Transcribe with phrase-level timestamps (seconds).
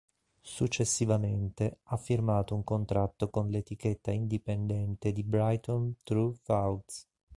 [0.41, 7.07] Successivamente ha firmato un contratto con l'etichetta indipendente di Brighton Tru Thoughts.